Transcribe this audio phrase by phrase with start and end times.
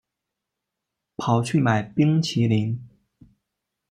[1.15, 2.89] 跑去买冰淇淋